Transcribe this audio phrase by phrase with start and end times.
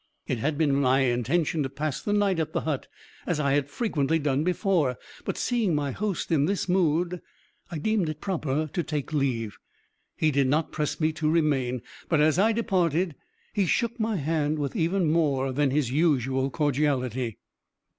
[0.25, 2.87] It had been my intention to pass the night at the hut,
[3.27, 7.21] as I had frequently done before, but, seeing my host in this mood,
[7.69, 9.59] I deemed it proper to take leave.
[10.17, 13.13] He did not press me to remain, but, as I departed,
[13.53, 17.37] he shook my hand with even more than his usual cordiality.